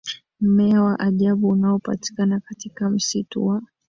mmea 0.39 0.81
wa 0.83 0.99
ajabu 0.99 1.47
unaopatikana 1.47 2.39
katika 2.39 2.89
msitu 2.89 3.47
wa 3.47 3.61